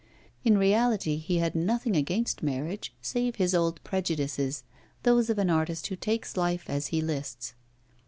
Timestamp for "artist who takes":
5.51-6.35